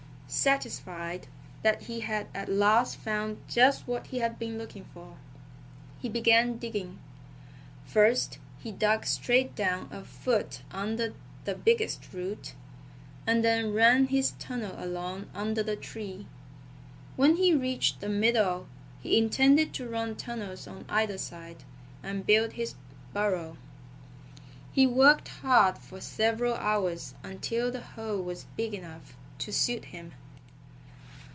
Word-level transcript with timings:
Satisfied 0.33 1.27
that 1.61 1.81
he 1.83 1.99
had 1.99 2.27
at 2.33 2.47
last 2.47 2.95
found 2.95 3.43
just 3.49 3.85
what 3.85 4.07
he 4.07 4.19
had 4.19 4.39
been 4.39 4.57
looking 4.57 4.85
for, 4.85 5.17
he 5.99 6.07
began 6.07 6.57
digging. 6.57 6.99
First 7.83 8.39
he 8.57 8.71
dug 8.71 9.05
straight 9.05 9.55
down 9.55 9.89
a 9.91 10.05
foot 10.05 10.61
under 10.71 11.15
the 11.43 11.53
biggest 11.53 12.13
root, 12.13 12.53
and 13.27 13.43
then 13.43 13.73
ran 13.73 14.07
his 14.07 14.31
tunnel 14.39 14.73
along 14.81 15.29
under 15.35 15.61
the 15.61 15.75
tree. 15.75 16.27
When 17.17 17.35
he 17.35 17.53
reached 17.53 17.99
the 17.99 18.07
middle 18.07 18.67
he 19.01 19.17
intended 19.17 19.73
to 19.73 19.89
run 19.89 20.15
tunnels 20.15 20.65
on 20.65 20.85
either 20.87 21.17
side, 21.17 21.65
and 22.01 22.25
build 22.25 22.53
his 22.53 22.75
burrow. 23.13 23.57
He 24.71 24.87
worked 24.87 25.27
hard 25.27 25.77
for 25.77 25.99
several 25.99 26.53
hours 26.55 27.15
until 27.21 27.69
the 27.69 27.81
hole 27.81 28.21
was 28.21 28.45
big 28.55 28.73
enough 28.73 29.17
to 29.39 29.51
suit 29.51 29.85
him. 29.85 30.13